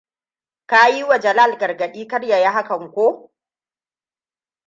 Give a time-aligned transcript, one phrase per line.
[0.67, 3.31] Ka yi ma Jalal gargadi kar ya yi hakan, ko?